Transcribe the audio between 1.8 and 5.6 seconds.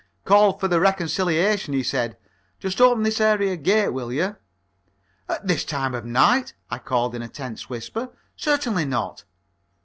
said. "Just open this area gate, will you?" "At